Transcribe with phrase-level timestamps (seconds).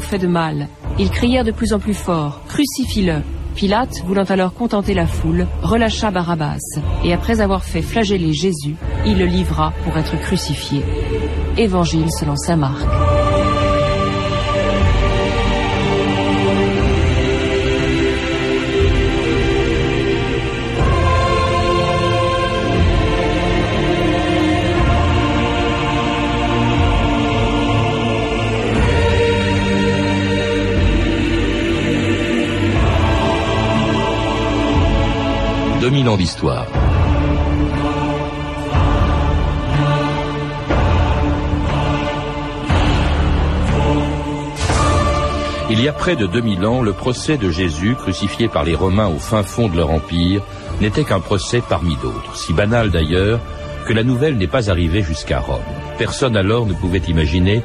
[0.00, 0.68] fait de mal.
[0.98, 3.22] Ils crièrent de plus en plus fort, crucifie-le.
[3.54, 6.58] Pilate, voulant alors contenter la foule, relâcha Barabbas,
[7.04, 10.82] et après avoir fait flageller Jésus, il le livra pour être crucifié.
[11.56, 12.86] Évangile selon saint Marc.
[35.86, 36.66] 2000 ans d'histoire.
[45.70, 49.06] Il y a près de 2000 ans, le procès de Jésus, crucifié par les Romains
[49.06, 50.42] au fin fond de leur empire,
[50.80, 53.38] n'était qu'un procès parmi d'autres, si banal d'ailleurs
[53.86, 55.60] que la nouvelle n'est pas arrivée jusqu'à Rome.
[55.98, 57.62] Personne alors ne pouvait imaginer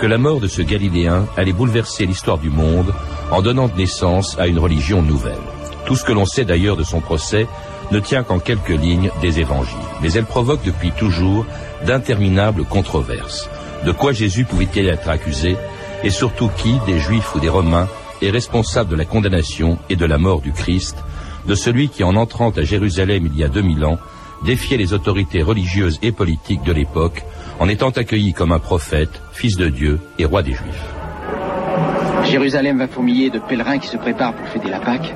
[0.00, 2.94] que la mort de ce Galiléen allait bouleverser l'histoire du monde
[3.32, 5.53] en donnant naissance à une religion nouvelle.
[5.86, 7.46] Tout ce que l'on sait d'ailleurs de son procès
[7.90, 9.76] ne tient qu'en quelques lignes des évangiles.
[10.02, 11.44] Mais elle provoque depuis toujours
[11.86, 13.48] d'interminables controverses.
[13.84, 15.56] De quoi Jésus pouvait-il être accusé
[16.02, 17.88] Et surtout qui, des Juifs ou des Romains,
[18.22, 20.96] est responsable de la condamnation et de la mort du Christ,
[21.46, 23.98] de celui qui, en entrant à Jérusalem il y a 2000 ans,
[24.44, 27.22] défiait les autorités religieuses et politiques de l'époque
[27.60, 30.93] en étant accueilli comme un prophète, fils de Dieu et roi des Juifs.
[32.34, 35.14] Jérusalem va fourmiller de pèlerins qui se préparent pour fêter la Pâque.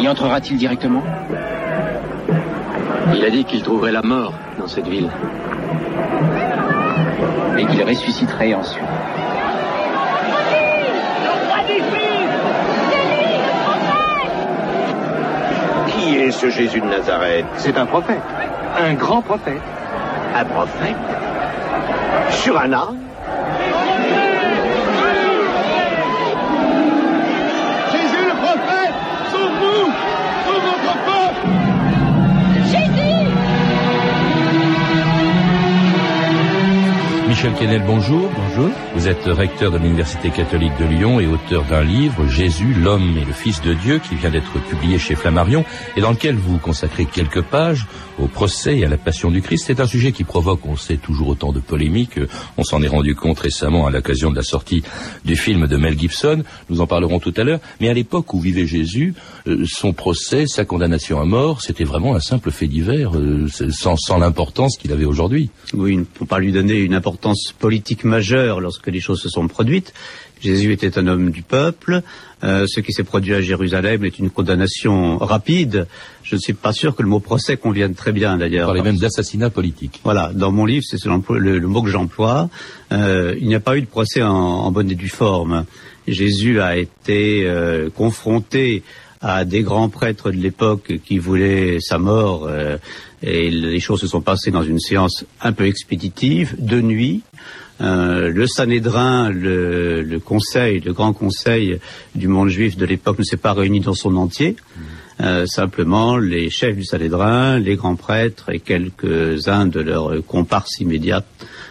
[0.00, 1.04] Y entrera-t-il directement?
[3.14, 5.08] Il a dit qu'il trouverait la mort dans cette ville.
[7.58, 8.82] Et qu'il ressusciterait ensuite.
[15.92, 17.46] Qui est ce Jésus de Nazareth?
[17.58, 18.18] C'est un prophète.
[18.76, 19.62] Un grand prophète.
[20.34, 20.96] Un prophète?
[22.30, 23.09] Sur un arbre?
[37.42, 38.30] Michel Kennel, bonjour.
[38.94, 43.24] Vous êtes recteur de l'Université catholique de Lyon et auteur d'un livre, Jésus, l'homme et
[43.24, 45.64] le Fils de Dieu, qui vient d'être publié chez Flammarion,
[45.96, 47.86] et dans lequel vous consacrez quelques pages
[48.18, 49.64] au procès et à la passion du Christ.
[49.66, 52.20] C'est un sujet qui provoque, on sait, toujours autant de polémiques.
[52.58, 54.82] On s'en est rendu compte récemment à l'occasion de la sortie
[55.24, 56.42] du film de Mel Gibson.
[56.68, 57.60] Nous en parlerons tout à l'heure.
[57.80, 59.14] Mais à l'époque où vivait Jésus,
[59.46, 63.96] euh, son procès, sa condamnation à mort, c'était vraiment un simple fait divers, euh, sans,
[63.96, 65.50] sans l'importance qu'il avait aujourd'hui.
[65.72, 69.92] Oui, faut pas lui donner une importance politique majeure lorsque les choses se sont produites.
[70.40, 72.02] Jésus était un homme du peuple.
[72.42, 75.86] Euh, ce qui s'est produit à Jérusalem est une condamnation rapide.
[76.22, 78.68] Je ne suis pas sûr que le mot procès convienne très bien d'ailleurs.
[78.68, 80.00] Vous parlez même d'assassinat politique.
[80.02, 82.48] Voilà, dans mon livre, c'est le, le, mot que j'emploie.
[82.92, 85.66] Euh, il n'y a pas eu de procès en, en, bonne et due forme.
[86.08, 88.82] Jésus a été euh, confronté
[89.20, 92.48] à des grands prêtres de l'époque qui voulaient sa mort
[93.22, 97.22] et les choses se sont passées dans une séance un peu expéditive, de nuit.
[97.80, 101.78] Euh, le Sanhédrin, le, le, conseil, le grand conseil
[102.14, 104.56] du monde juif de l'époque ne s'est pas réuni dans son entier.
[105.20, 111.26] Euh, simplement, les chefs du Sanhédrin, les grands prêtres et quelques-uns de leurs comparses immédiates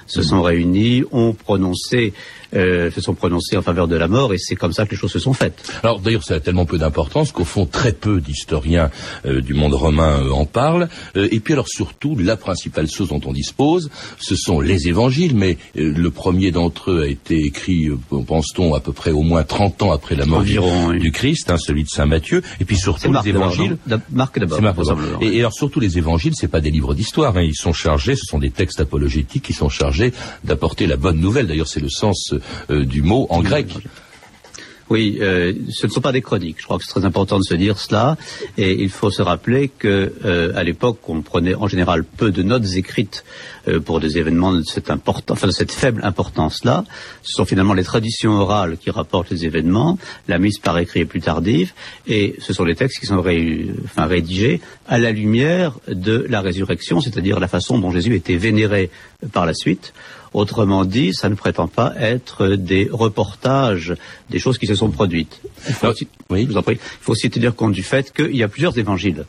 [0.06, 0.24] se mmh.
[0.24, 2.14] sont réunis, ont prononcé
[2.56, 4.98] euh, se sont prononcés en faveur de la mort, et c'est comme ça que les
[4.98, 5.72] choses se sont faites.
[5.84, 8.90] Alors d'ailleurs, ça a tellement peu d'importance qu'au fond, très peu d'historiens
[9.26, 10.90] euh, du monde romain euh, en parlent.
[11.16, 13.90] Euh, et puis alors surtout, la principale source dont on dispose,
[14.20, 17.90] ce sont les évangiles, mais euh, le premier d'entre eux a été écrit,
[18.28, 21.12] pense-t-on, à peu près au moins 30 ans après la mort Environ, du, oui.
[21.12, 23.78] Christ, hein, celui de Saint Matthieu, et puis surtout les évangiles.
[24.12, 24.60] Marc d'abord.
[25.22, 28.16] Et, et, alors surtout les évangiles, c'est pas des livres d'histoire, hein, ils sont chargés,
[28.16, 31.48] ce sont des textes apologétiques qui sont chargés d'apporter la bonne nouvelle.
[31.48, 32.39] D'ailleurs, c'est le sens euh,
[32.70, 33.68] du mot en grec.
[34.90, 36.58] Oui, euh, ce ne sont pas des chroniques.
[36.60, 38.18] Je crois que c'est très important de se dire cela.
[38.58, 42.42] Et il faut se rappeler que euh, à l'époque, on prenait en général peu de
[42.42, 43.24] notes écrites
[43.68, 46.86] euh, pour des événements de cette enfin de cette faible importance-là.
[47.22, 50.00] Ce sont finalement les traditions orales qui rapportent les événements.
[50.28, 51.74] La mise par écrit est plus tardive,
[52.08, 56.42] et ce sont les textes qui sont ré, enfin, rédigés à la lumière de la
[56.42, 58.90] résurrection, c'est-à-dire la façon dont Jésus était vénéré
[59.32, 59.94] par la suite.
[60.34, 63.96] Autrement dit, ça ne prétend pas être des reportages
[64.30, 65.42] des choses qui se sont produites.
[65.68, 66.44] Il faut, aussi, oui.
[66.44, 68.78] je vous en prie, il faut aussi tenir compte du fait qu'il y a plusieurs
[68.78, 69.26] évangiles.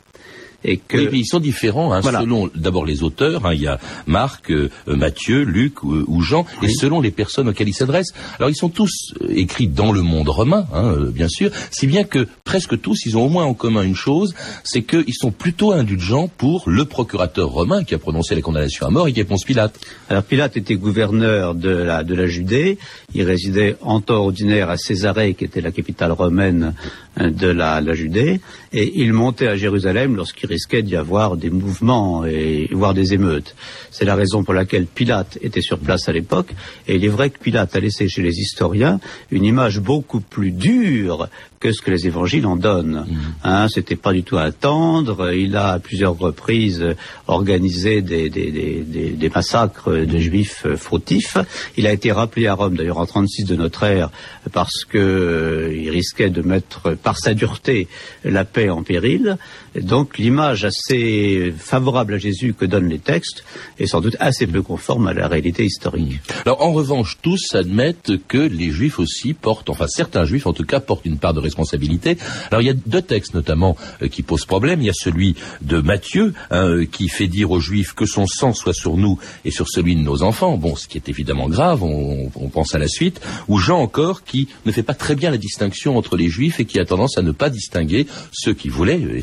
[0.63, 0.97] Et que...
[0.97, 2.21] Oui, mais ils sont différents, hein, voilà.
[2.21, 3.45] selon d'abord les auteurs.
[3.45, 6.69] Hein, il y a Marc, euh, Matthieu, Luc euh, ou Jean, oui.
[6.69, 8.13] et selon les personnes auxquelles ils s'adressent.
[8.37, 12.03] Alors ils sont tous euh, écrits dans le monde romain, hein, bien sûr, si bien
[12.03, 15.71] que presque tous, ils ont au moins en commun une chose, c'est qu'ils sont plutôt
[15.71, 19.25] indulgents pour le procurateur romain qui a prononcé la condamnation à mort et qui est
[19.25, 19.79] Ponce Pilate.
[20.09, 22.77] Alors Pilate était gouverneur de la, de la Judée,
[23.13, 26.73] il résidait en temps ordinaire à Césarée, qui était la capitale romaine
[27.10, 28.39] euh, de la, la Judée,
[28.73, 33.55] et il montait à Jérusalem lorsqu'il risquait d'y avoir des mouvements et voire des émeutes.
[33.91, 36.53] C'est la raison pour laquelle Pilate était sur place à l'époque,
[36.87, 38.99] et il est vrai que Pilate a laissé chez les historiens
[39.29, 41.27] une image beaucoup plus dure
[41.61, 43.05] que ce que les évangiles en donnent.
[43.07, 43.17] Mmh.
[43.43, 45.31] Hein, C'était pas du tout à attendre.
[45.31, 46.83] Il a à plusieurs reprises
[47.27, 51.37] organisé des, des, des, des, massacres de juifs euh, fautifs.
[51.77, 54.09] Il a été rappelé à Rome, d'ailleurs en 36 de notre ère,
[54.51, 57.87] parce que euh, il risquait de mettre par sa dureté
[58.23, 59.37] la paix en péril.
[59.79, 63.43] Donc l'image assez favorable à Jésus que donnent les textes
[63.79, 66.19] est sans doute assez peu conforme à la réalité historique.
[66.45, 70.65] Alors en revanche, tous admettent que les juifs aussi portent, enfin certains juifs en tout
[70.65, 72.17] cas, portent une part de responsabilité.
[72.49, 74.81] Alors il y a deux textes notamment euh, qui posent problème.
[74.81, 78.27] Il y a celui de Matthieu hein, euh, qui fait dire aux juifs que son
[78.27, 80.57] sang soit sur nous et sur celui de nos enfants.
[80.57, 83.21] Bon, ce qui est évidemment grave, on, on pense à la suite.
[83.47, 86.65] Ou Jean encore qui ne fait pas très bien la distinction entre les juifs et
[86.65, 89.17] qui a tendance à ne pas distinguer ceux qui voulaient euh,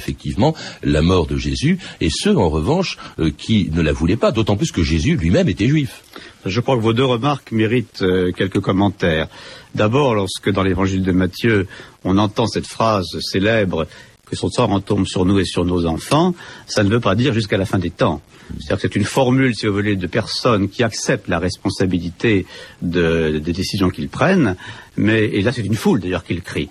[0.82, 4.56] la mort de Jésus et ceux en revanche euh, qui ne la voulaient pas, d'autant
[4.56, 6.02] plus que Jésus lui-même était juif.
[6.46, 9.28] Je crois que vos deux remarques méritent euh, quelques commentaires.
[9.74, 11.66] D'abord, lorsque dans l'évangile de Matthieu,
[12.04, 13.86] on entend cette phrase célèbre
[14.30, 16.34] que son sang retombe sur nous et sur nos enfants,
[16.66, 18.20] ça ne veut pas dire jusqu'à la fin des temps.
[18.58, 22.44] C'est-à-dire que c'est une formule, si vous voulez, de personnes qui acceptent la responsabilité
[22.82, 24.56] de- des décisions qu'ils prennent,
[24.96, 26.68] mais et là c'est une foule d'ailleurs qui le crie.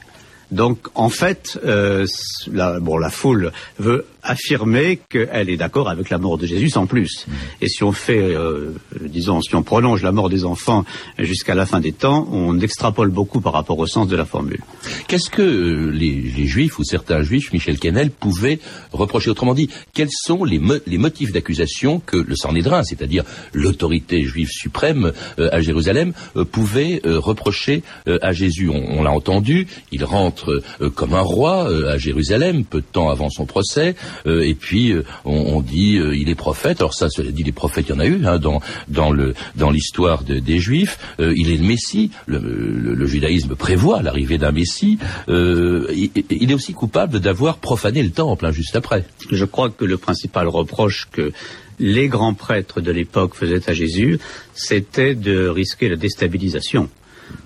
[0.51, 2.05] Donc en fait, euh,
[2.51, 6.85] la, bon, la foule veut affirmer qu'elle est d'accord avec la mort de Jésus sans
[6.85, 7.25] plus.
[7.61, 10.83] Et si on fait, euh, disons, si on prolonge la mort des enfants
[11.17, 14.59] jusqu'à la fin des temps, on extrapole beaucoup par rapport au sens de la formule.
[15.07, 18.59] Qu'est-ce que euh, les, les juifs ou certains juifs, Michel Kennel, pouvaient
[18.91, 19.29] reprocher?
[19.29, 23.23] Autrement dit, quels sont les, mo- les motifs d'accusation que le Sanhédrin, c'est-à-dire
[23.53, 27.83] l'autorité juive suprême euh, à Jérusalem, euh, pouvait reprocher
[28.21, 28.69] à Jésus?
[28.69, 32.85] On, on l'a entendu, il rentre euh, comme un roi euh, à Jérusalem, peu de
[32.85, 33.95] temps avant son procès,
[34.25, 34.93] euh, et puis
[35.25, 36.81] on, dit il est prophète.
[36.81, 40.23] Alors ça, cela dit, les prophètes, il y en a eu hein, dans dans l'histoire
[40.23, 40.97] de- des Juifs.
[41.19, 42.11] Il est le Messie.
[42.25, 44.97] Le, judaïsme prévoit l'arrivée d'un Messie.
[45.27, 49.05] Il, il est aussi coupable d'avoir profané le temple hein, juste après.
[49.31, 51.31] Je crois que le principal reproche que
[51.79, 54.19] les grands prêtres de l'époque faisaient à Jésus,
[54.53, 56.89] c'était de risquer la déstabilisation.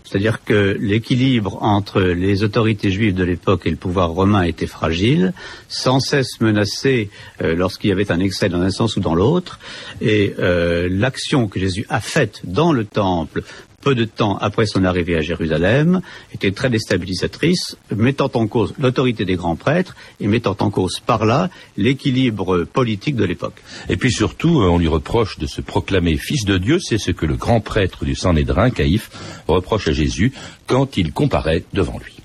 [0.04, 5.34] C'est-à-dire que l'équilibre entre les autorités juives de l'époque et le pouvoir romain était fragile,
[5.70, 7.10] sans cesse menacé
[7.42, 9.60] euh, lorsqu'il y avait un excès dans un sens ou dans l'autre,
[10.02, 13.44] et euh, l'action que Jésus a faite dans le temple
[13.82, 16.02] peu de temps après son arrivée à Jérusalem,
[16.34, 21.26] était très déstabilisatrice, mettant en cause l'autorité des grands prêtres et mettant en cause par
[21.26, 23.62] là l'équilibre politique de l'époque.
[23.90, 26.80] Et puis surtout, euh, on lui reproche de se proclamer fils de Dieu.
[26.80, 29.10] C'est ce que le grand prêtre du Sanhédrin, Caïphe,
[29.48, 30.32] reproche à Jésus
[30.68, 32.16] quand il comparaît devant lui.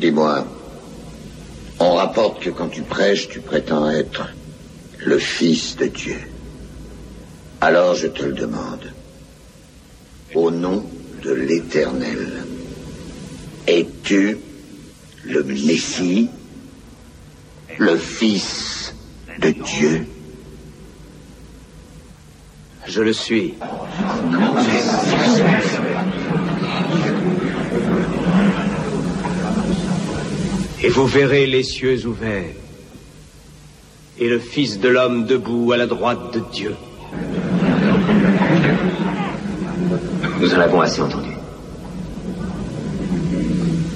[0.00, 0.46] Dis-moi,
[1.80, 4.28] on rapporte que quand tu prêches, tu prétends être
[4.98, 6.18] le Fils de Dieu.
[7.60, 8.92] Alors je te le demande,
[10.34, 10.84] au nom
[11.22, 12.44] de l'Éternel,
[13.66, 14.38] es-tu
[15.24, 16.28] le Messie,
[17.78, 18.94] le Fils
[19.40, 20.06] de Dieu?
[22.86, 23.54] Je le suis.
[30.82, 32.54] Et vous verrez les cieux ouverts
[34.18, 36.74] et le Fils de l'homme debout à la droite de Dieu.
[40.40, 41.30] Nous en avons assez entendu.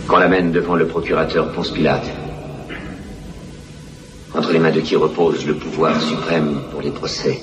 [0.08, 2.10] Qu'on l'amène devant le procurateur Ponce Pilate.
[4.34, 7.40] Entre les mains de qui repose le pouvoir suprême pour les procès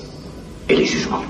[0.68, 1.24] et les jugements.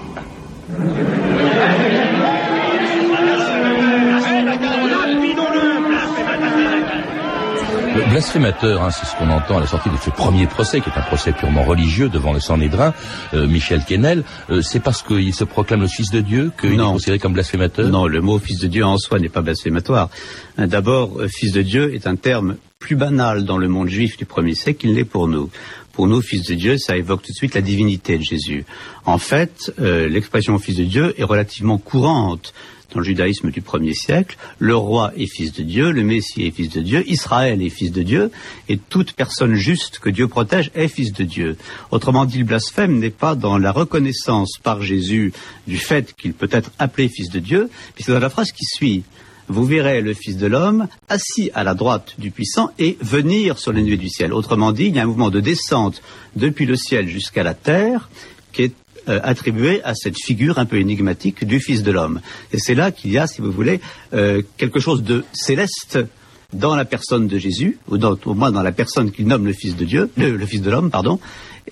[8.10, 10.98] Blasphémateur, hein, c'est ce qu'on entend à la sortie de ce premier procès, qui est
[10.98, 12.92] un procès purement religieux devant le Sanhédrin,
[13.34, 16.78] euh, Michel Kennel, euh, c'est parce qu'il se proclame le Fils de Dieu qu'il est
[16.78, 17.88] considéré comme blasphémateur?
[17.88, 20.10] Non, le mot fils de Dieu en soi n'est pas blasphématoire.
[20.58, 24.24] D'abord, euh, fils de Dieu est un terme plus banal dans le monde juif du
[24.24, 25.50] premier siècle qu'il l'est pour nous.
[25.92, 28.64] Pour nous, fils de Dieu, ça évoque tout de suite la divinité de Jésus.
[29.04, 32.54] En fait, euh, l'expression fils de Dieu est relativement courante
[32.92, 34.38] dans le judaïsme du premier siècle.
[34.58, 37.92] Le roi est fils de Dieu, le Messie est fils de Dieu, Israël est fils
[37.92, 38.30] de Dieu,
[38.70, 41.58] et toute personne juste que Dieu protège est fils de Dieu.
[41.90, 45.34] Autrement dit, le blasphème n'est pas dans la reconnaissance par Jésus
[45.66, 48.64] du fait qu'il peut être appelé fils de Dieu, mais c'est dans la phrase qui
[48.64, 49.04] suit.
[49.50, 53.72] Vous verrez le Fils de l'homme assis à la droite du puissant et venir sur
[53.72, 54.32] les nuées du ciel.
[54.32, 56.02] Autrement dit, il y a un mouvement de descente
[56.36, 58.08] depuis le ciel jusqu'à la terre
[58.52, 58.74] qui est
[59.08, 62.20] euh, attribué à cette figure un peu énigmatique du Fils de l'homme.
[62.52, 63.80] Et c'est là qu'il y a, si vous voulez,
[64.14, 65.98] euh, quelque chose de céleste
[66.52, 69.52] dans la personne de Jésus, ou dans, au moins dans la personne qu'il nomme le
[69.52, 71.18] Fils de Dieu, le, le Fils de l'homme, pardon,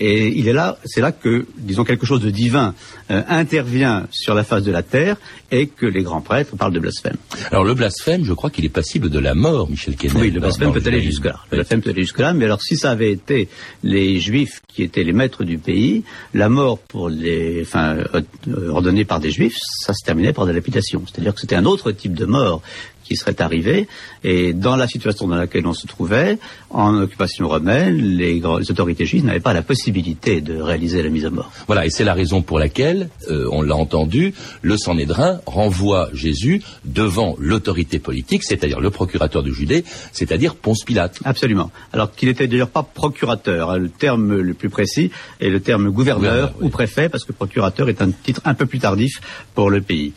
[0.01, 2.75] et il est là, c'est là que, disons, quelque chose de divin
[3.11, 5.17] euh, intervient sur la face de la terre
[5.51, 7.17] et que les grands prêtres parlent de blasphème.
[7.51, 10.21] Alors le blasphème, je crois qu'il est passible de la mort, Michel Kennedy.
[10.21, 11.41] Oui, le blasphème peut aller jusque-là.
[11.51, 13.49] Le blasphème peut aller jusque-là, mais alors si ça avait été
[13.83, 19.05] les juifs qui étaient les maîtres du pays, la mort pour les, enfin, euh, ordonnée
[19.05, 20.61] par des juifs, ça se terminait par de la.
[20.61, 22.63] C'est-à-dire que c'était un autre type de mort
[23.09, 23.89] qui serait arrivé.
[24.23, 26.39] Et dans la situation dans laquelle on se trouvait,
[26.71, 31.25] en occupation romaine, les, les autorités juives n'avaient pas la possibilité de réaliser la mise
[31.25, 31.51] à mort.
[31.67, 36.63] Voilà, et c'est la raison pour laquelle, euh, on l'a entendu, le Sanhédrin renvoie Jésus
[36.85, 41.19] devant l'autorité politique, c'est-à-dire le procurateur de Judée, c'est-à-dire Ponce Pilate.
[41.25, 41.71] Absolument.
[41.93, 43.71] Alors qu'il n'était d'ailleurs pas procurateur.
[43.71, 45.11] Hein, le terme le plus précis
[45.41, 48.81] est le terme gouverneur ou préfet, parce que procurateur est un titre un peu plus
[48.81, 49.21] tardif
[49.55, 50.13] pour le pays.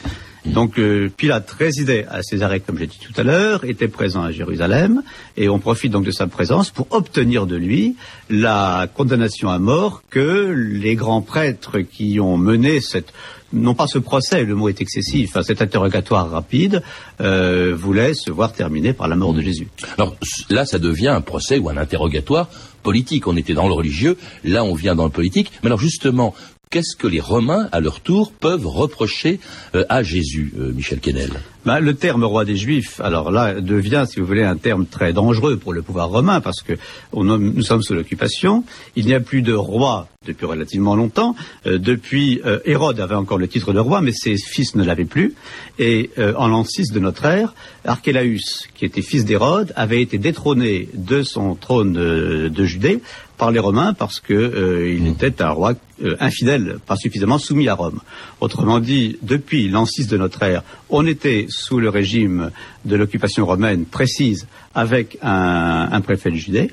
[0.46, 4.32] Donc euh, Pilate résidait à Césarée, comme j'ai dit tout à l'heure, était présent à
[4.32, 5.04] Jérusalem,
[5.38, 7.96] et on profite donc de sa présence pour obtenir de lui
[8.30, 13.14] la condamnation à mort que les grands prêtres qui ont mené cette
[13.54, 16.82] non pas ce procès, le mot est excessif, hein, cet interrogatoire rapide,
[17.20, 19.68] euh, voulaient se voir terminé par la mort de Jésus.
[19.98, 20.16] Alors
[20.50, 22.50] là, ça devient un procès ou un interrogatoire
[22.82, 23.28] politique.
[23.28, 25.52] On était dans le religieux, là on vient dans le politique.
[25.62, 26.34] Mais alors justement,
[26.72, 29.40] qu'est-ce que les Romains, à leur tour, peuvent reprocher
[29.76, 31.30] euh, à Jésus, euh, Michel Quesnel?
[31.66, 35.14] Ben, Le terme roi des Juifs, alors là, devient, si vous voulez, un terme très
[35.14, 36.74] dangereux pour le pouvoir romain, parce que
[37.14, 38.64] nous sommes sous l'occupation.
[38.96, 41.36] Il n'y a plus de roi depuis relativement longtemps.
[41.68, 45.36] Euh, depuis, Hérode avait encore le titre de roi, mais ses fils ne l'avaient plus.
[45.78, 47.54] Et en l'an 6 de notre ère,
[47.86, 53.02] Archélaüs, qui était fils d'Hérode, avait été détrôné de son trône de Judée
[53.42, 57.68] par les Romains parce que euh, il était un roi euh, infidèle, pas suffisamment soumis
[57.70, 58.00] à Rome.
[58.40, 62.52] Autrement dit, depuis l'an 6 de notre ère, on était sous le régime
[62.86, 64.46] de l'occupation romaine précise
[64.76, 66.70] avec un, un préfet de Judée.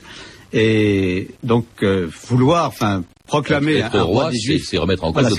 [0.52, 4.30] Et donc euh, vouloir, enfin proclamer être un roi,
[4.64, 5.36] c'est remettre en cause Voilà,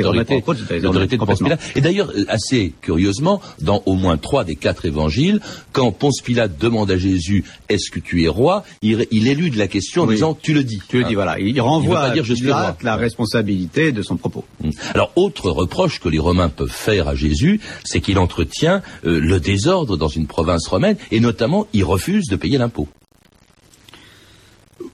[0.79, 1.39] l'autorité de Ponce.
[1.39, 1.60] Pilate.
[1.75, 5.41] Et d'ailleurs, euh, assez curieusement, dans au moins trois des quatre évangiles,
[5.74, 9.67] quand Ponce Pilate demande à Jésus est-ce que tu es roi, il, il élude la
[9.67, 10.79] question en disant tu le dis.
[10.88, 11.15] Tu le dis, Hein.
[11.15, 11.39] voilà.
[11.39, 12.77] Il renvoie pas dire à je Pilate roi.
[12.84, 14.46] la responsabilité de son propos.
[14.63, 14.69] Mm.
[14.93, 19.39] Alors, autre reproche que les Romains peuvent faire à Jésus, c'est qu'il entretient euh, le
[19.39, 22.88] désordre dans une province romaine, et notamment, il refuse de payer l'impôt.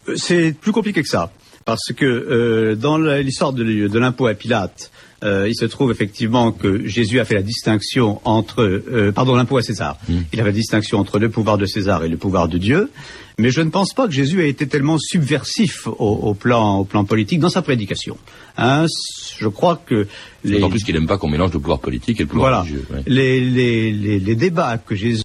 [0.10, 1.32] Euh, C'est plus compliqué que ça.
[1.66, 4.92] Parce que euh, dans l'histoire de, de l'impôt à Pilate,
[5.24, 9.58] euh, il se trouve effectivement que Jésus a fait la distinction entre, euh, pardon, l'impôt
[9.58, 9.98] à César.
[10.08, 12.92] Il a fait la distinction entre le pouvoir de César et le pouvoir de Dieu.
[13.40, 16.86] Mais je ne pense pas que Jésus ait été tellement subversif au, au plan, au
[16.86, 18.16] plan politique dans sa prédication.
[18.58, 18.86] Hein,
[19.40, 20.06] je crois que
[20.44, 22.62] les, D'autant plus qu'il n'aime pas qu'on mélange le pouvoir politique et le pouvoir voilà,
[22.62, 22.86] religieux.
[22.94, 23.02] ouais.
[23.08, 25.24] les, les, les, les débats que Jésus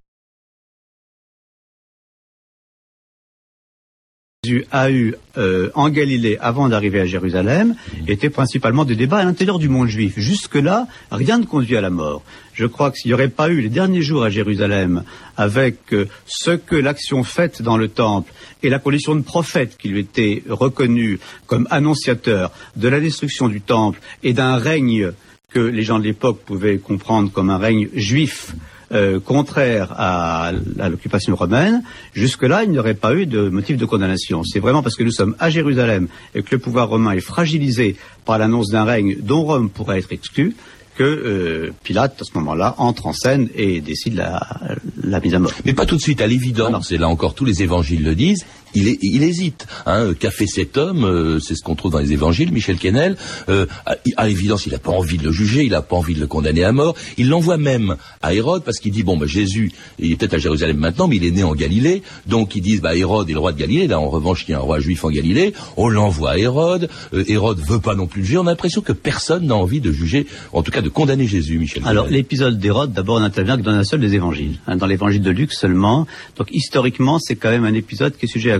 [4.71, 7.75] A eu euh, en Galilée avant d'arriver à Jérusalem
[8.07, 10.14] étaient principalement des débats à l'intérieur du monde juif.
[10.16, 12.23] Jusque-là, rien ne conduit à la mort.
[12.54, 15.04] Je crois que s'il n'y aurait pas eu les derniers jours à Jérusalem
[15.37, 19.88] avec euh, ce que l'action faite dans le temple et la condition de prophète qui
[19.88, 25.12] lui était reconnue comme annonciateur de la destruction du temple et d'un règne
[25.50, 28.54] que les gens de l'époque pouvaient comprendre comme un règne juif
[28.92, 31.82] euh, contraire à, à l'occupation romaine,
[32.12, 34.42] jusque-là, il n'y aurait pas eu de motif de condamnation.
[34.44, 37.97] C'est vraiment parce que nous sommes à Jérusalem et que le pouvoir romain est fragilisé
[38.25, 40.56] par l'annonce d'un règne dont Rome pourrait être exclue
[40.97, 44.47] que euh, Pilate, à ce moment-là, entre en scène et décide la,
[45.02, 45.52] la mise à mort.
[45.64, 48.14] Mais pas tout de suite, à Ah l'évidence, et là encore tous les évangiles le
[48.14, 49.66] disent, il, est- il hésite.
[49.86, 53.16] Hein, Qu'a fait cet homme euh, C'est ce qu'on trouve dans les évangiles, Michel Quesnel.
[53.48, 56.14] Euh, à, à l'évidence, il n'a pas envie de le juger, il n'a pas envie
[56.14, 56.94] de le condamner à mort.
[57.18, 60.38] Il l'envoie même à Hérode parce qu'il dit, bon, bah, Jésus, il est peut-être à
[60.38, 62.02] Jérusalem maintenant, mais il est né en Galilée.
[62.26, 63.86] Donc ils disent, bah, Hérode est le roi de Galilée.
[63.86, 65.52] Là, en revanche, il y a un roi juif en Galilée.
[65.76, 66.88] On l'envoie à Hérode.
[67.14, 68.38] Euh, Hérode veut pas non plus le juger.
[68.38, 71.58] On a l'impression que personne n'a envie de juger, en tout cas de condamner Jésus,
[71.58, 75.22] Michel Alors, l'épisode d'Hérode, d'abord, n'intervient que dans un seul des évangiles, hein, dans l'évangile
[75.22, 76.06] de Luc seulement.
[76.36, 78.60] Donc, historiquement, c'est quand même un épisode qui est sujet à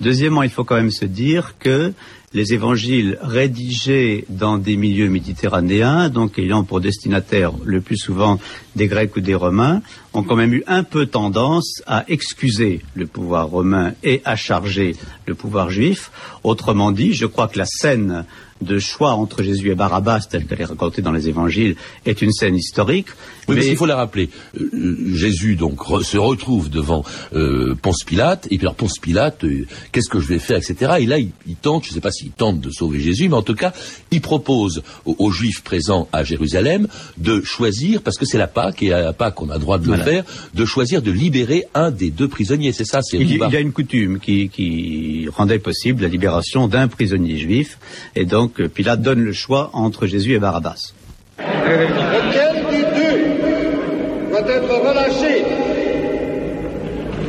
[0.00, 1.92] Deuxièmement, il faut quand même se dire que
[2.34, 8.38] les évangiles rédigés dans des milieux méditerranéens, donc ayant pour destinataire le plus souvent
[8.76, 9.80] des Grecs ou des Romains,
[10.12, 14.94] ont quand même eu un peu tendance à excuser le pouvoir romain et à charger
[15.26, 16.10] le pouvoir juif.
[16.44, 18.24] Autrement dit, je crois que la scène
[18.60, 22.32] de choix entre Jésus et Barabbas, telle qu'elle est racontée dans les évangiles, est une
[22.32, 23.06] scène historique.
[23.48, 24.28] Oui, mais mais il faut la rappeler.
[24.60, 29.44] Euh, Jésus donc re- se retrouve devant euh, Ponce Pilate, et puis alors Ponce Pilate,
[29.44, 30.92] euh, qu'est-ce que je vais faire, etc.
[31.00, 33.34] Et là, il, il tente, je ne sais pas s'il tente de sauver Jésus, mais
[33.36, 33.72] en tout cas,
[34.10, 38.82] il propose aux, aux Juifs présents à Jérusalem de choisir, parce que c'est la Pâque,
[38.82, 40.04] et à la Pâque on a le droit de Voilà.
[40.04, 40.24] le faire,
[40.54, 42.72] de choisir de libérer un des deux prisonniers.
[42.72, 43.46] C'est ça, c'est il, y- Riba.
[43.48, 47.78] il y a une coutume qui, qui rendait possible la libération d'un prisonnier juif,
[48.14, 50.92] et donc euh, Pilate donne le choix entre Jésus et Barabbas.
[51.38, 55.44] Lequel des deux doit être relâché.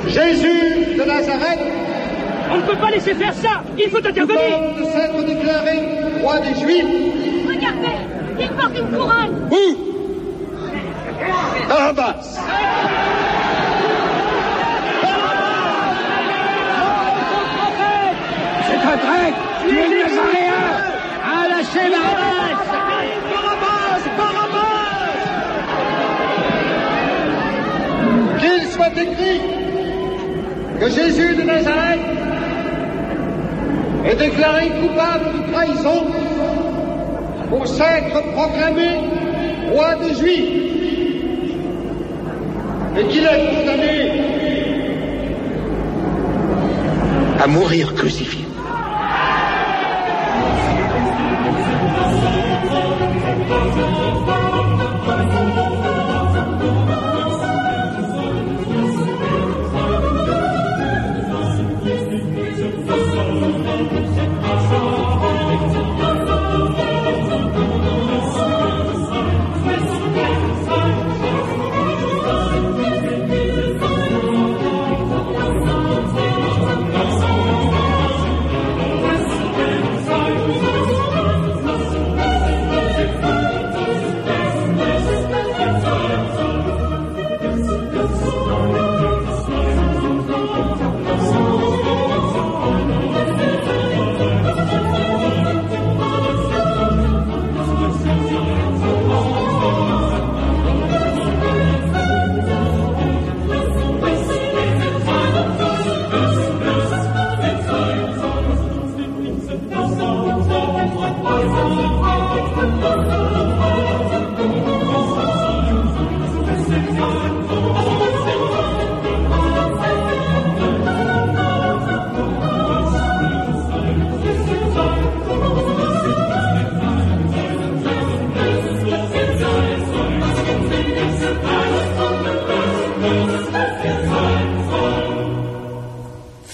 [0.08, 1.60] Jésus de Nazareth
[2.52, 3.62] On ne peut pas laisser faire ça.
[3.78, 4.36] Il faut intervenir.
[4.80, 5.80] de s'être déclaré
[6.22, 6.86] roi des Juifs.
[7.48, 7.98] Regardez,
[8.40, 9.50] il porte une couronne.
[9.52, 9.90] ou
[11.68, 12.16] Barabbas.
[18.68, 20.69] C'est un traître Tu es Nazaréen
[21.60, 22.60] lâcher Barabbas
[23.32, 24.80] Barabbas Barabbas
[28.40, 29.42] Qu'il soit écrit
[30.80, 32.00] que Jésus de Nazareth
[34.06, 36.06] est déclaré coupable de trahison
[37.50, 38.90] pour s'être proclamé
[39.72, 40.50] roi des Juifs
[42.98, 43.96] et qu'il est condamné
[47.42, 48.49] À mourir crucifié.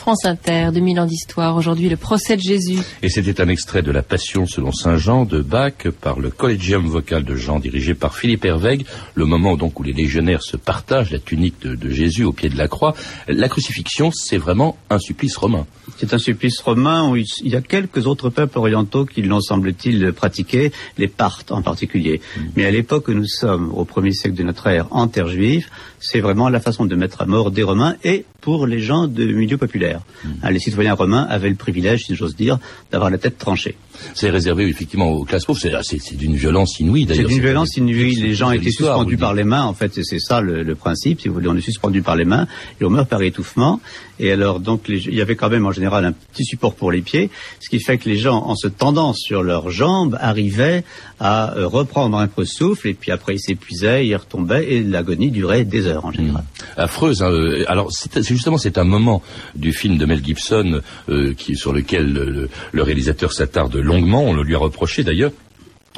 [0.06, 1.56] France Inter, 2000 ans d'histoire.
[1.56, 2.78] Aujourd'hui, le procès de Jésus.
[3.02, 6.86] Et c'était un extrait de La Passion selon Saint Jean de Bach par le Collegium
[6.86, 11.10] vocal de Jean dirigé par Philippe Hervègue, le moment donc où les légionnaires se partagent
[11.10, 12.94] la tunique de, de Jésus au pied de la croix.
[13.28, 15.66] La crucifixion, c'est vraiment un supplice romain.
[15.98, 20.14] C'est un supplice romain où il y a quelques autres peuples orientaux qui l'ont, semble-t-il,
[20.14, 22.22] pratiqué, les Parthes en particulier.
[22.56, 25.68] Mais à l'époque où nous sommes, au premier siècle de notre ère, en terre juive,
[26.00, 29.26] c'est vraiment la façon de mettre à mort des Romains et pour les gens de
[29.26, 30.02] milieu populaire.
[30.44, 32.60] Hein, les citoyens romains avaient le privilège, si j'ose dire,
[32.92, 33.76] d'avoir la tête tranchée.
[34.14, 35.60] C'est réservé effectivement aux classes pauvres.
[35.60, 37.28] C'est- C'est c'est d'une violence inouïe C'est d'ailleurs.
[37.30, 38.16] d'une pas violence inouïe.
[38.16, 39.64] c'est- Les gens c'est étaient suspendus par les mains.
[39.64, 41.22] En fait, c'est- c'est ça le, le principe.
[41.22, 42.48] Si vous voulez, on est suspendu par les mains
[42.80, 43.80] et on meurt par étouffement.
[44.20, 46.92] Et alors, donc, les- il y avait quand même en général un petit support pour
[46.92, 47.30] les pieds,
[47.60, 50.84] ce qui fait que les gens, en se tendant sur leurs jambes, arrivaient
[51.20, 52.88] à euh, reprendre un peu de souffle.
[52.88, 56.44] Et puis après, ils s'épuisaient, ils retombaient et l'agonie durait des heures en général.
[56.78, 57.22] affreuse.
[57.22, 59.22] hein, euh, Alors c'est c'est justement c'est un moment
[59.56, 64.24] du film de Mel Gibson euh, qui sur lequel le, le réalisateur s'attarde longuement.
[64.24, 65.32] On le lui a reproché d'ailleurs.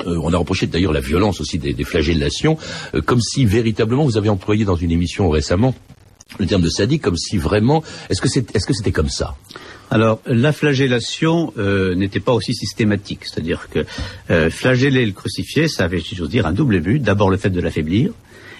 [0.06, 2.58] Euh, on a reproché d'ailleurs la violence aussi des, flagellations,
[2.94, 5.74] euh, comme si véritablement vous avez employé dans une émission récemment
[6.40, 7.84] le terme de sadique, comme si vraiment.
[8.10, 9.36] Est-ce que c'était comme ça?
[9.90, 13.22] Alors, la flagellation euh, n'était pas aussi systématique.
[13.24, 13.86] C'est-à-dire que
[14.50, 17.00] flageller le crucifié, ça avait, si j'ose dire, un double but.
[17.02, 18.12] D'abord, le fait de l'affaiblir.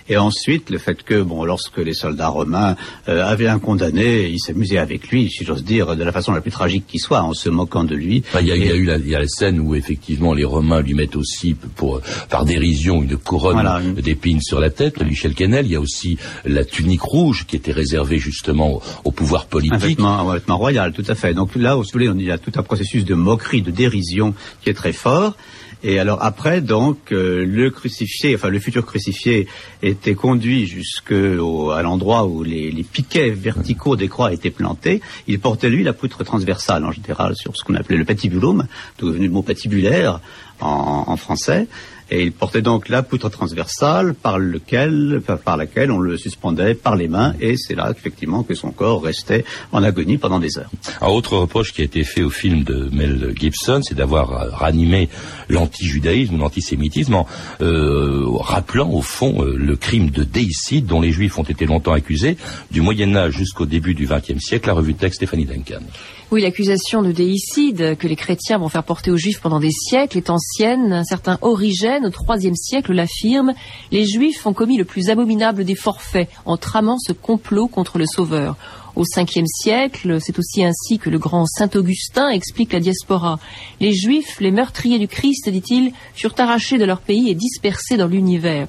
[0.10, 2.76] Et ensuite, le fait que, bon, lorsque les soldats romains
[3.10, 6.42] euh, avaient un condamné, ils s'amusaient avec lui, si j'ose dire, de la façon la
[6.42, 8.24] plus tragique qui soit, en se moquant de lui.
[8.28, 10.46] Enfin, Il y, a, y eu la, il y a la scène où effectivement les
[10.46, 15.34] Romains lui mettent aussi pour par dérision une couronne Voilà, d'épines sur la tête, Michel
[15.34, 15.66] Kennel.
[15.66, 19.46] Il y a aussi la tunique rouge qui était réservée justement au, au pouvoir Un
[19.48, 19.82] politique.
[19.82, 21.34] vêtement, un vêtement royal, tout à fait.
[21.34, 24.34] Donc là, vous voulez, on- il y a tout un processus de moquerie, de dérision
[24.64, 25.36] qui est très fort.
[25.84, 29.48] Et alors après, donc, euh, le crucifié, enfin le futur crucifié,
[29.82, 35.02] était conduit jusque à l'endroit où les, les, piquets verticaux des croix étaient plantés.
[35.28, 38.66] Il portait lui la poutre transversale en général sur ce qu'on appelait le patibulum,
[39.00, 40.20] devenu le mot patibulaire
[40.60, 41.68] en, en français
[42.10, 46.96] et il portait donc la poutre transversale par, lequel, par laquelle on le suspendait par
[46.96, 50.70] les mains, et c'est là effectivement que son corps restait en agonie pendant des heures.
[51.02, 55.10] Un autre reproche qui a été fait au film de Mel Gibson, c'est d'avoir ranimé
[55.50, 57.28] l'anti-judaïsme l'antisémitisme en
[57.62, 61.94] euh, rappelant au fond euh, le crime de déicide dont les juifs ont été longtemps
[61.94, 62.38] accusés,
[62.72, 65.82] du Moyen Âge jusqu'au début du XXe siècle, la revue de texte Stéphanie Duncan.
[66.30, 70.18] Oui, l'accusation de déicide que les chrétiens vont faire porter aux juifs pendant des siècles
[70.18, 70.92] est ancienne.
[70.92, 73.54] Un certain Origène, au IIIe siècle, l'affirme.
[73.92, 78.06] Les juifs ont commis le plus abominable des forfaits en tramant ce complot contre le
[78.06, 78.58] Sauveur
[78.98, 80.18] au 5e siècle.
[80.20, 83.40] C'est aussi ainsi que le grand Saint Augustin explique la diaspora.
[83.80, 88.08] Les Juifs, les meurtriers du Christ, dit-il, furent arrachés de leur pays et dispersés dans
[88.08, 88.68] l'univers.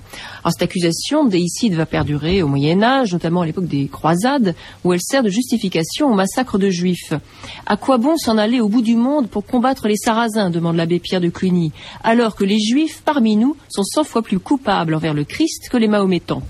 [0.49, 5.01] Cette accusation déicide va perdurer au Moyen Âge, notamment à l'époque des croisades, où elle
[5.01, 7.15] sert de justification au massacre de Juifs.
[7.67, 11.01] À quoi bon s'en aller au bout du monde pour combattre les Sarrasins demande l'abbé
[11.01, 11.73] Pierre de Cluny,
[12.05, 15.77] alors que les Juifs parmi nous sont cent fois plus coupables envers le Christ que
[15.77, 16.43] les Mahométans?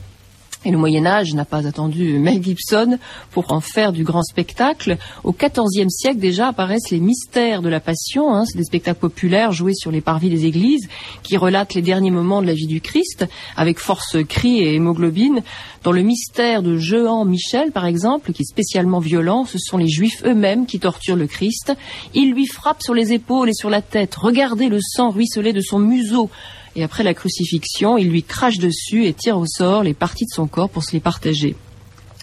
[0.64, 2.98] Et le Moyen Âge n'a pas attendu Mel Gibson
[3.30, 4.98] pour en faire du grand spectacle.
[5.22, 8.34] Au XIVe siècle déjà apparaissent les mystères de la Passion.
[8.34, 8.44] Hein.
[8.44, 10.88] C'est des spectacles populaires joués sur les parvis des églises
[11.22, 15.42] qui relatent les derniers moments de la vie du Christ avec force cris et hémoglobine.
[15.84, 19.88] Dans le mystère de Jehan Michel, par exemple, qui est spécialement violent, ce sont les
[19.88, 21.72] Juifs eux-mêmes qui torturent le Christ.
[22.14, 24.16] Ils lui frappent sur les épaules et sur la tête.
[24.16, 26.30] Regardez le sang ruisseler de son museau
[26.78, 30.30] et après la crucifixion, il lui crache dessus et tire au sort les parties de
[30.32, 31.56] son corps pour se les partager.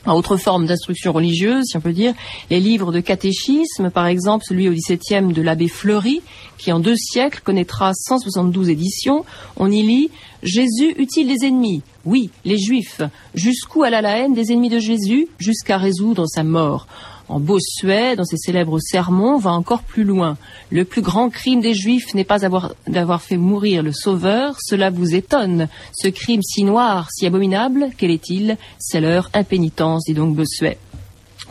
[0.07, 2.13] Autre forme d'instruction religieuse, si on peut dire,
[2.49, 6.21] les livres de catéchisme, par exemple celui au XVIIe de l'abbé Fleury,
[6.57, 9.25] qui en deux siècles connaîtra 172 éditions,
[9.57, 10.09] on y lit
[10.41, 13.01] Jésus utile les ennemis, oui, les juifs,
[13.33, 16.87] jusqu'où alla la haine des ennemis de Jésus, jusqu'à résoudre sa mort
[17.27, 20.37] en Bossuet, dans ses célèbres sermons, va encore plus loin.
[20.69, 25.15] Le plus grand crime des Juifs n'est pas d'avoir fait mourir le Sauveur, cela vous
[25.15, 25.67] étonne.
[25.93, 28.57] Ce crime si noir, si abominable, quel est-il?
[28.77, 30.77] C'est leur impénitence, dit donc Bossuet.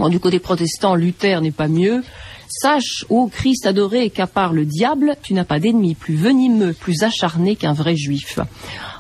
[0.09, 2.03] du côté protestant, Luther n'est pas mieux.
[2.49, 7.03] Sache, ô Christ adoré, qu'à part le diable, tu n'as pas d'ennemi plus venimeux, plus
[7.03, 8.39] acharné qu'un vrai juif.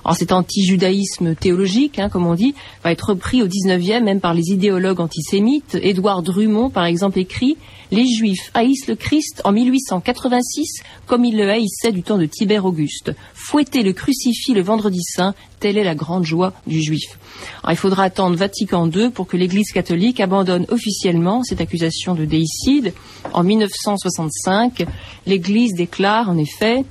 [0.04, 4.34] Alors cet anti-judaïsme théologique, hein, comme on dit, va être repris au XIXe même par
[4.34, 5.78] les idéologues antisémites.
[5.80, 7.56] Édouard Drummond, par exemple, écrit
[7.90, 12.66] Les Juifs haïssent le Christ en 1886 comme ils le haïssaient du temps de Tibère
[12.66, 13.12] Auguste.
[13.32, 17.18] Fouetter le crucifix le vendredi saint, telle est la grande joie du Juif.
[17.66, 22.92] Il faudra attendre Vatican II pour que l'Église catholique abandonne officiellement cette accusation de déicide.
[23.32, 24.84] En 1965,
[25.26, 26.84] l'Église déclare en effet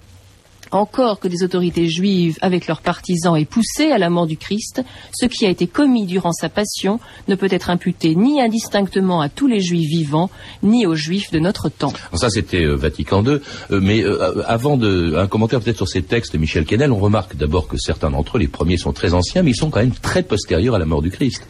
[0.75, 4.83] encore que des autorités juives avec leurs partisans aient poussé à la mort du Christ,
[5.13, 9.29] ce qui a été commis durant sa passion ne peut être imputé ni indistinctement à
[9.29, 10.29] tous les juifs vivants,
[10.61, 11.93] ni aux juifs de notre temps.
[12.13, 13.39] Ça, c'était euh, Vatican II.
[13.71, 17.67] Euh, mais euh, avant un commentaire peut-être sur ces textes, Michel Kennel, on remarque d'abord
[17.67, 20.23] que certains d'entre eux, les premiers sont très anciens, mais ils sont quand même très
[20.23, 21.47] postérieurs à la mort du Christ.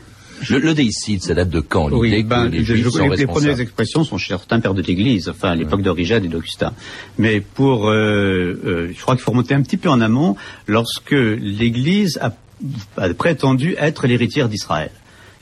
[0.50, 4.30] Le, le déicide, ça date de quand oui, ben, les, les premières expressions sont chez
[4.30, 6.74] certains pères de l'Église, enfin à l'époque d'Origène et d'Augustin.
[7.18, 10.36] Mais pour, euh, euh, je crois qu'il faut remonter un petit peu en amont,
[10.68, 12.34] lorsque l'Église a,
[12.98, 14.92] a prétendu être l'héritière d'Israël.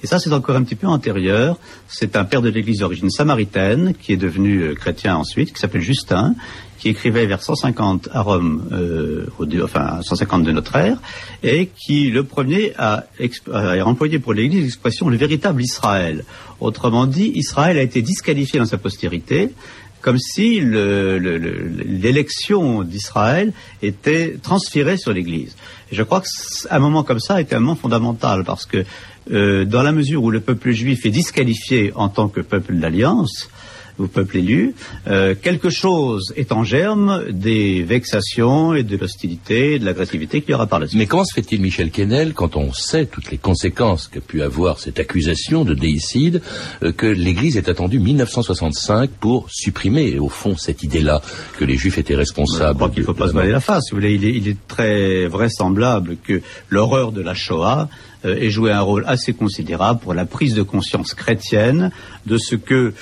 [0.04, 1.60] Et ça, c'est encore un petit peu antérieur.
[1.88, 5.82] C'est un père de l'Église d'origine samaritaine qui est devenu euh, chrétien ensuite, qui s'appelle
[5.82, 6.36] Justin,
[6.82, 10.98] qui écrivait vers 150 à Rome, euh, au, enfin 150 de notre ère,
[11.44, 13.04] et qui le premier a,
[13.54, 16.26] a employé pour l'Église l'expression le véritable Israël.
[16.60, 19.52] Autrement dit, Israël a été disqualifié dans sa postérité
[20.02, 25.56] comme si l'élection d'Israël était transférée sur l'Église.
[25.92, 28.84] Je crois qu'un moment comme ça était un moment fondamental parce que
[29.32, 33.51] euh, dans la mesure où le peuple juif est disqualifié en tant que peuple d'alliance,
[34.00, 34.76] ou peuple élu,
[35.08, 40.52] euh, quelque chose est en germe des vexations et de l'hostilité et de l'agressivité qu'il
[40.52, 41.00] y aura par la suite.
[41.00, 44.80] Mais comment se fait-il, Michel Kennel, quand on sait toutes les conséquences qu'a pu avoir
[44.80, 46.42] cette accusation de déicide,
[46.84, 51.22] euh, que l'Église est attendue 1965 pour supprimer, au fond, cette idée-là,
[51.58, 53.92] que les Juifs étaient responsables Je crois qu'il ne faut pas se balayer la face.
[53.92, 57.90] Vous voulez, il, est, il est très vraisemblable que l'horreur de la Shoah
[58.26, 61.92] euh, ait joué un rôle assez considérable pour la prise de conscience chrétienne
[62.28, 62.94] de ce que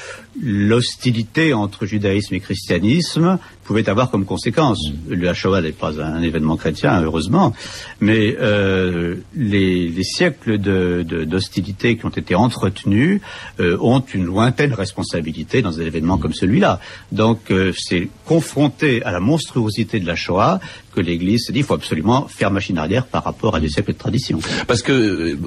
[0.42, 4.80] l'hostilité entre judaïsme et christianisme pouvait avoir comme conséquence.
[5.08, 7.54] La Shoah n'est pas un événement chrétien, heureusement,
[8.00, 13.22] mais euh, les, les, siècles d'hostilité de, qui ont été entretenus
[13.60, 16.80] euh, ont une lointaine responsabilité dans un événement comme celui-là.
[17.12, 20.60] Donc euh, c'est confronté à la monstruosité de la Shoah
[20.94, 23.94] que l'Église se dit qu'il faut absolument faire machine arrière par rapport à des siècles
[23.94, 24.40] de tradition.
[24.68, 25.38] Parce que, euh,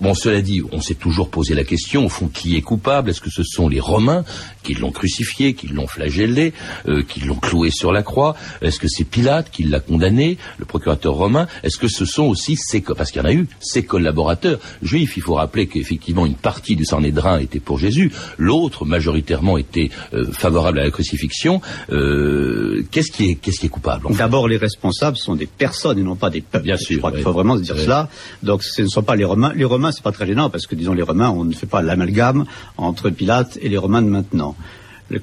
[0.00, 3.20] bon, cela dit, on s'est toujours posé la question, au fond, qui est coupable Est-ce
[3.20, 4.24] que ce sont les Romains
[4.62, 6.52] qui l'ont crucifié, qui l'ont flagellé,
[6.88, 10.64] euh, qui l'ont cloué sur la croix Est-ce que c'est Pilate qui l'a condamné, le
[10.64, 11.46] procurateur romain?
[11.62, 15.16] Est-ce que ce sont aussi ses, parce qu'il y en a eu, ses collaborateurs juifs
[15.16, 20.30] Il faut rappeler qu'effectivement une partie du Sanhédrin était pour Jésus, l'autre majoritairement était euh,
[20.32, 21.60] favorable à la crucifixion.
[21.88, 26.16] qu'est-ce qui est, qu'est-ce qui est coupable D'abord les responsables sont des personnes et non
[26.16, 26.64] pas des peuples.
[26.64, 26.94] Bien sûr.
[26.94, 28.08] Je crois qu'il faut vraiment se dire cela.
[28.42, 29.52] Donc ce ne sont pas les Romains.
[29.54, 31.82] Les Romains, c'est pas très gênant parce que disons les Romains, on ne fait pas
[31.82, 32.44] l'amalgame
[32.76, 34.56] entre Pilate et les Romains de maintenant.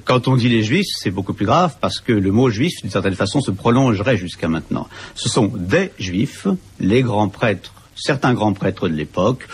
[0.04, 2.90] Quand on dit les Juifs, c'est beaucoup plus grave parce que le mot juif, d'une
[2.90, 4.88] certaine façon, se prolongerait jusqu'à maintenant.
[5.14, 6.46] Ce sont des Juifs,
[6.80, 9.46] les grands prêtres, certains grands prêtres de l'époque,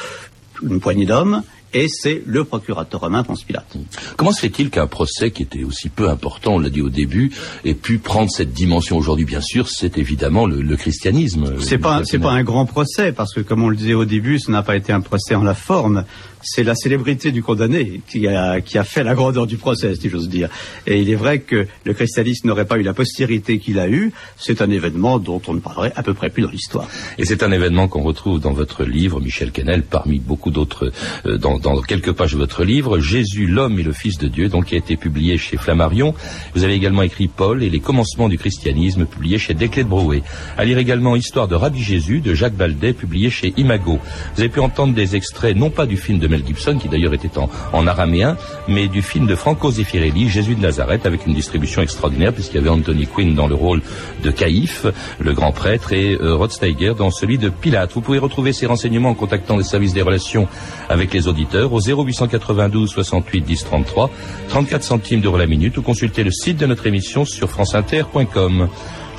[0.62, 3.76] une poignée d'hommes, et c'est le procurateur romain Ponce Pilate.
[4.16, 7.30] Comment se fait-il qu'un procès qui était aussi peu important, on l'a dit au début,
[7.64, 9.24] ait pu prendre cette dimension aujourd'hui?
[9.24, 11.60] Bien sûr, c'est évidemment le, le christianisme.
[11.60, 14.38] C'est pas, c'est pas un grand procès parce que, comme on le disait au début,
[14.40, 16.04] ce n'a pas été un procès en la forme
[16.42, 20.08] c'est la célébrité du condamné qui a, qui a fait la grandeur du procès, si
[20.08, 20.48] j'ose dire.
[20.86, 24.12] Et il est vrai que le christianisme n'aurait pas eu la postérité qu'il a eue.
[24.38, 26.88] C'est un événement dont on ne parlerait à peu près plus dans l'histoire.
[27.18, 30.92] Et c'est un événement qu'on retrouve dans votre livre, Michel Kennel, parmi beaucoup d'autres,
[31.26, 34.48] euh, dans, dans, quelques pages de votre livre, Jésus, l'homme et le Fils de Dieu,
[34.48, 36.14] donc qui a été publié chez Flammarion.
[36.54, 40.22] Vous avez également écrit Paul et les commencements du christianisme, publié chez Desclés de Brouet.
[40.56, 43.98] À lire également Histoire de Rabbi Jésus, de Jacques Baldet, publié chez Imago.
[44.34, 47.12] Vous avez pu entendre des extraits, non pas du film de Mel Gibson, qui d'ailleurs
[47.12, 47.30] était
[47.72, 48.36] en, araméen,
[48.68, 52.60] mais du film de Franco Zeffirelli, Jésus de Nazareth, avec une distribution extraordinaire, puisqu'il y
[52.60, 53.82] avait Anthony Quinn dans le rôle
[54.22, 54.86] de Caïphe,
[55.18, 57.92] le grand prêtre, et euh, Rod Steiger dans celui de Pilate.
[57.92, 60.48] Vous pouvez retrouver ces renseignements en contactant les services des relations
[60.88, 64.10] avec les auditeurs au 0892 68 10 33,
[64.48, 68.68] 34 centimes d'euros la minute, ou consulter le site de notre émission sur franceinter.com.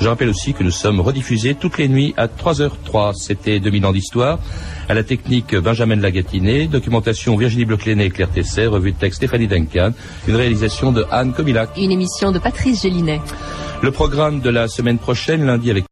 [0.02, 3.14] Je rappelle aussi que nous sommes rediffusés toutes les nuits à 3h03.
[3.14, 4.40] C'était 2000 ans d'histoire.
[4.88, 6.66] À la technique, Benjamin Lagatiné.
[6.66, 8.66] Documentation, Virginie Bloclenet et Claire Tesser.
[8.66, 9.92] Revue de texte, Stéphanie Duncan.
[10.26, 11.70] Une réalisation de Anne Comilac.
[11.76, 13.20] Une émission de Patrice Gélinet.
[13.80, 15.80] Le programme de la semaine prochaine, lundi avec